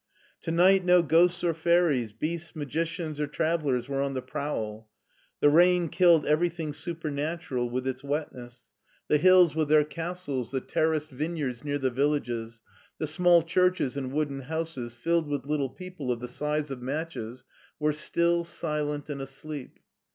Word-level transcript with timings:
'o 0.47 0.51
night 0.51 0.83
no 0.83 1.03
ghosts 1.03 1.43
or 1.43 1.53
fairies, 1.53 2.11
beasts, 2.11 2.55
magicians 2.55 3.19
or 3.19 3.27
travellers 3.27 3.87
were 3.87 4.01
on 4.01 4.15
the 4.15 4.21
prowl. 4.23 4.89
The 5.41 5.49
rain 5.51 5.89
killed 5.89 6.25
rything 6.25 6.73
supernatural 6.73 7.69
with 7.69 7.85
its 7.85 8.03
wetness. 8.03 8.63
The 9.09 9.19
hills 9.19 9.51
SCHWARZWALD 9.51 9.53
^47 9.53 9.55
with 9.59 9.67
their 9.69 9.83
castles, 9.85 10.49
the 10.49 10.61
terraced 10.61 11.11
vineyards 11.11 11.63
near 11.63 11.77
the 11.77 11.91
vil 11.91 12.19
lages, 12.19 12.61
the 12.97 13.05
small 13.05 13.43
churches 13.43 13.95
and 13.95 14.11
wooden 14.11 14.39
houses 14.39 14.91
filled 14.91 15.27
with 15.27 15.45
little 15.45 15.69
people 15.69 16.11
of 16.11 16.19
the 16.19 16.27
size 16.27 16.71
of 16.71 16.81
matches, 16.81 17.43
were 17.77 17.93
still, 17.93 18.43
silent, 18.43 19.07
and 19.07 19.21
asleep. 19.21 19.77